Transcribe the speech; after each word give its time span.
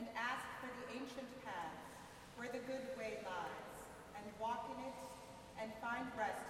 and 0.00 0.08
ask 0.16 0.48
for 0.64 0.72
the 0.80 0.96
ancient 0.96 1.28
paths 1.44 1.84
where 2.32 2.48
the 2.48 2.64
good 2.64 2.88
way 2.96 3.20
lies, 3.20 3.68
and 4.16 4.24
walk 4.40 4.64
in 4.72 4.80
it 4.88 4.96
and 5.60 5.68
find 5.84 6.08
rest 6.16 6.49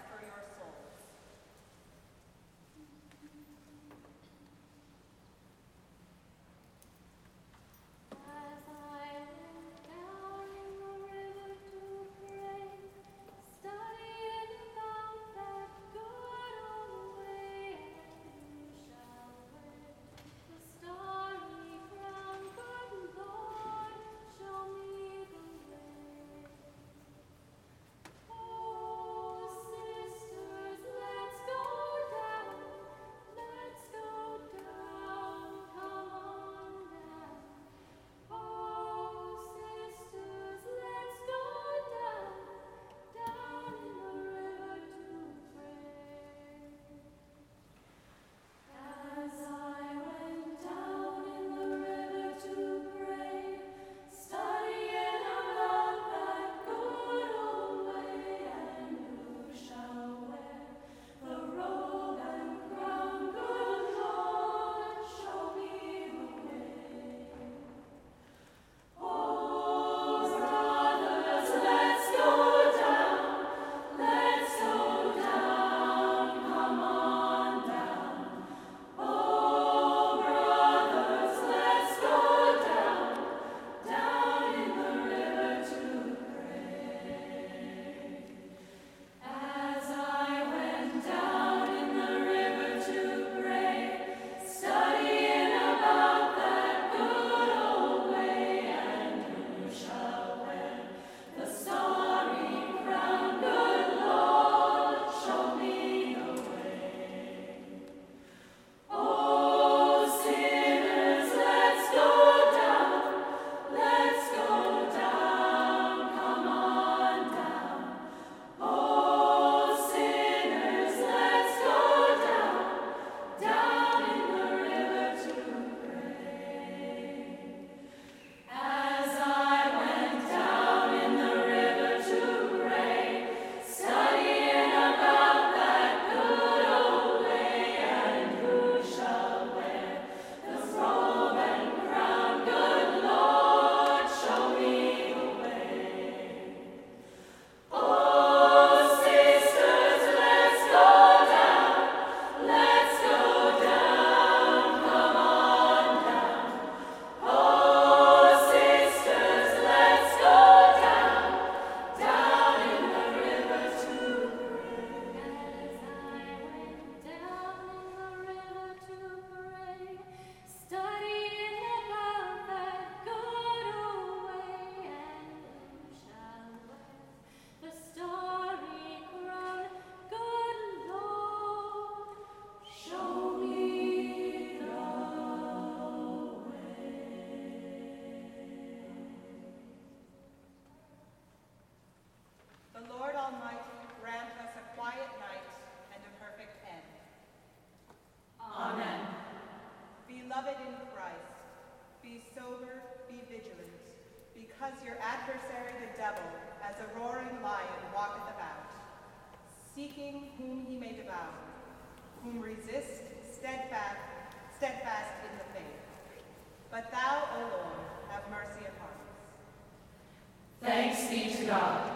job. 221.50 221.90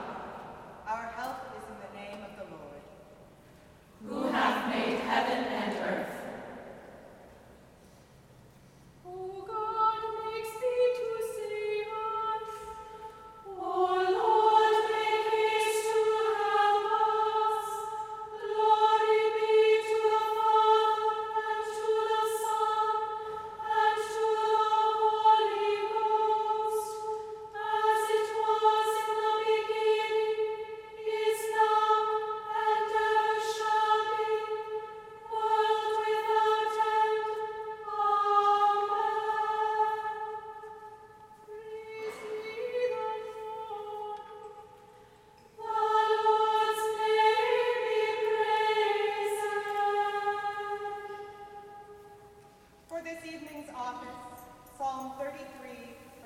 this 53.05 53.21
evening's 53.27 53.69
office, 53.77 54.41
Psalm 54.79 55.13
33, 55.19 55.37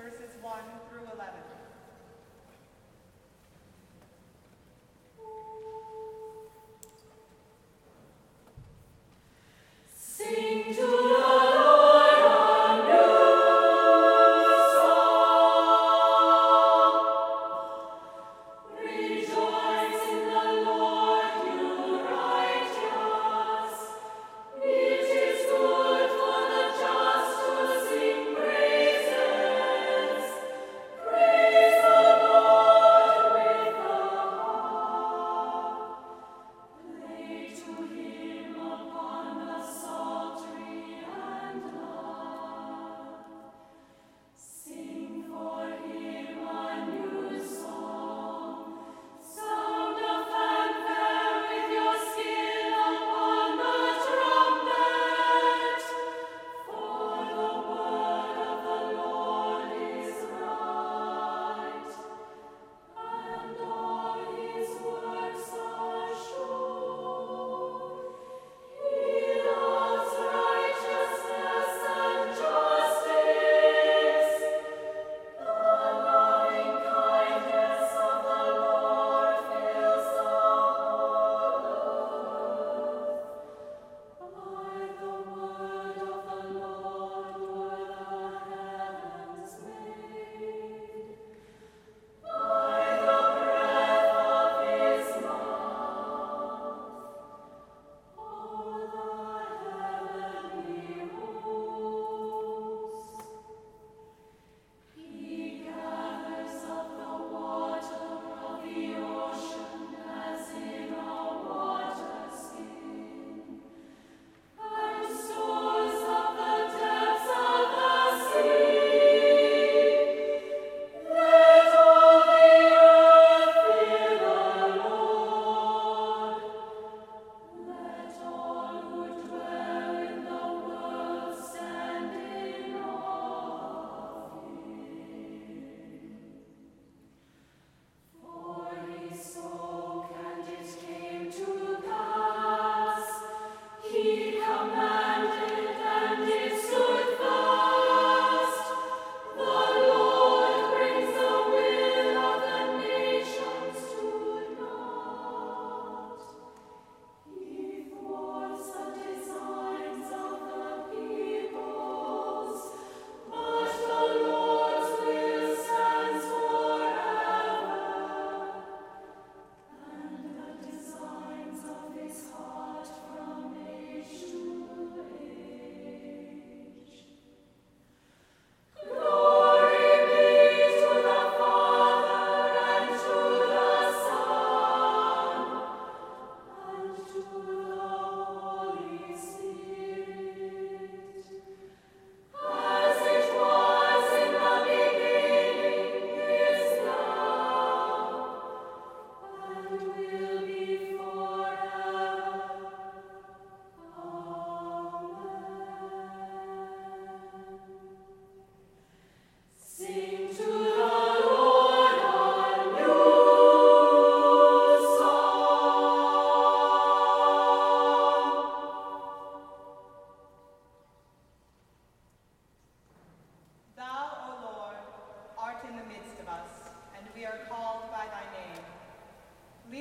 verses 0.01 0.31
1 0.41 0.55
through 0.89 1.11
11. 1.13 1.35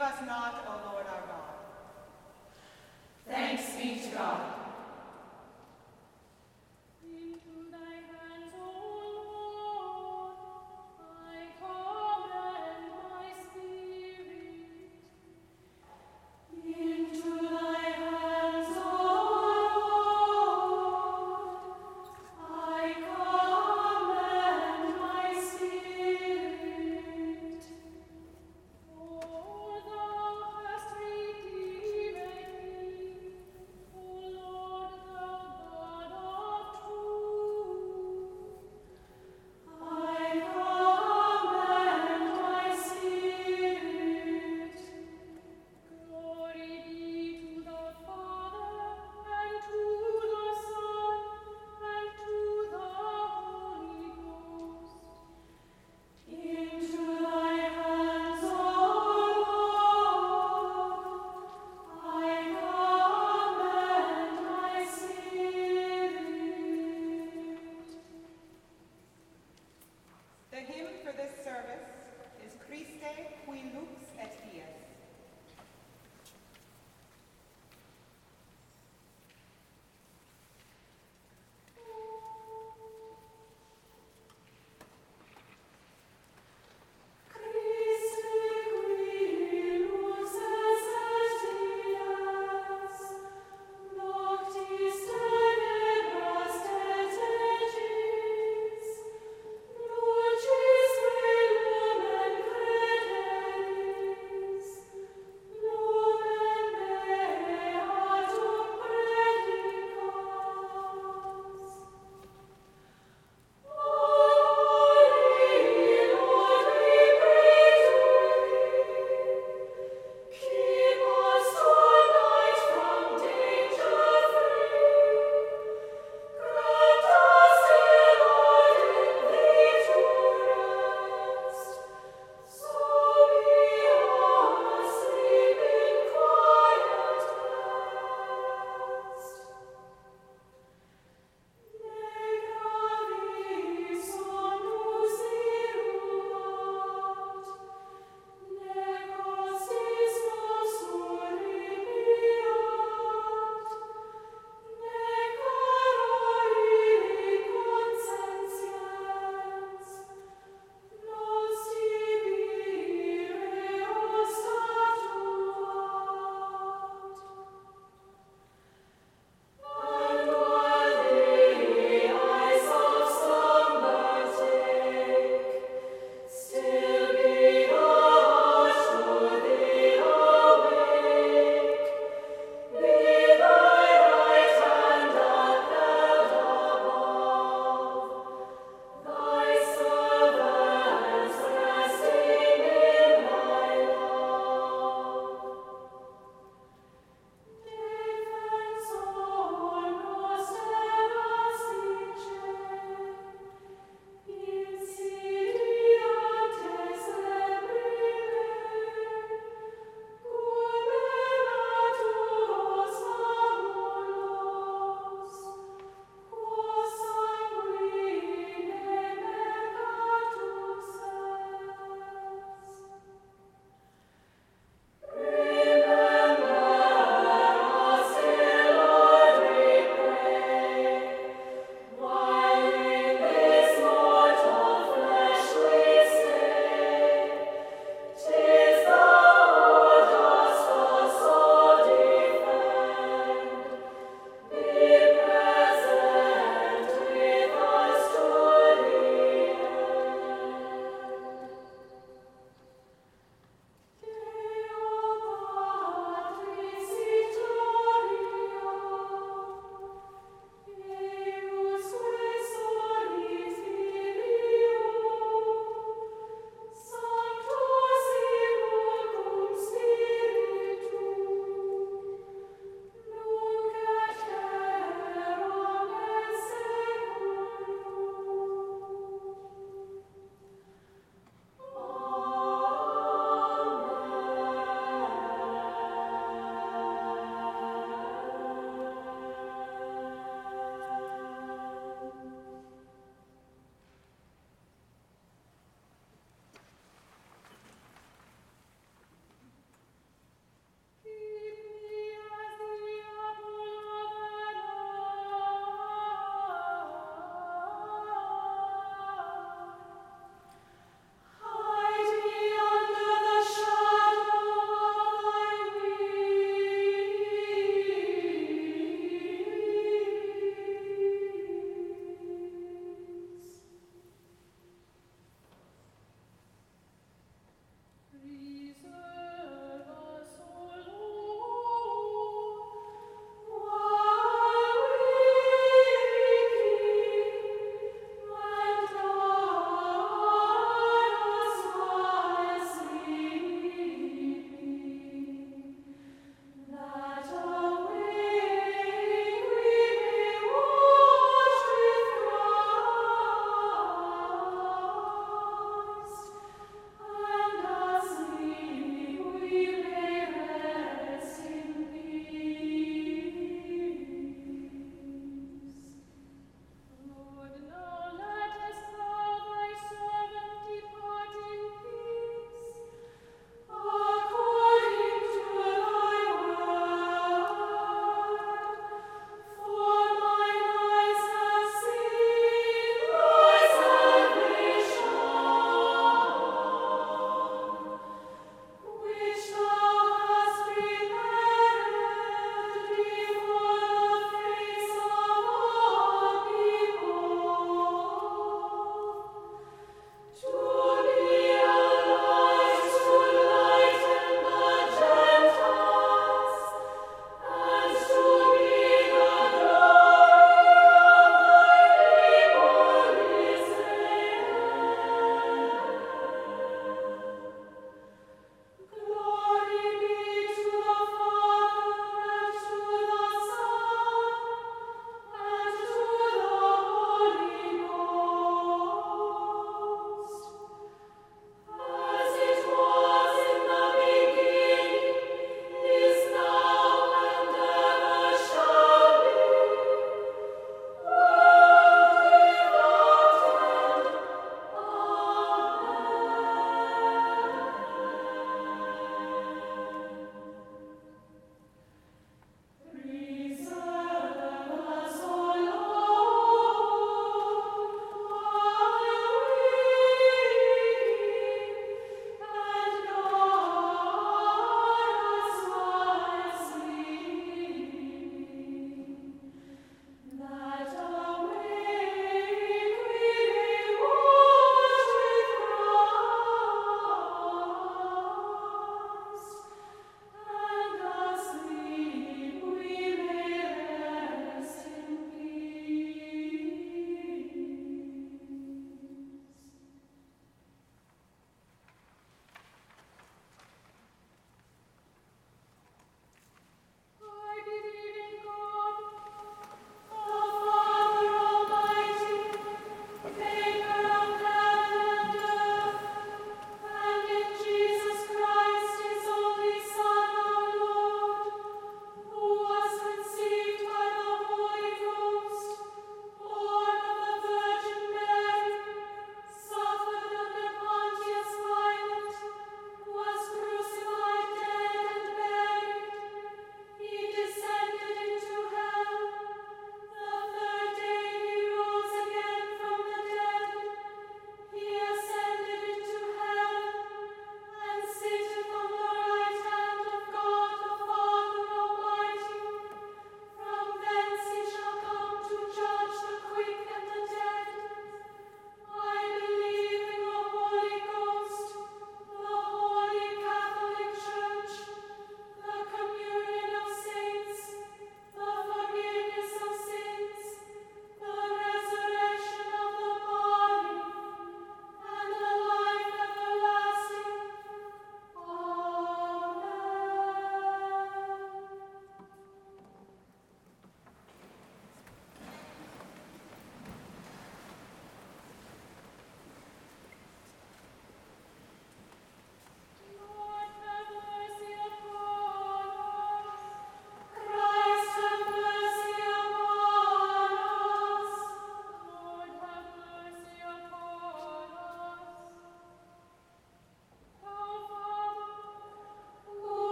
Leave 0.00 0.08
us 0.12 0.20
not, 0.26 0.64
O 0.66 0.92
Lord 0.92 1.06
our 1.08 1.20
God. 1.28 1.56
Thanks 3.28 3.76
be 3.76 4.00
to 4.00 4.16
God. 4.16 4.59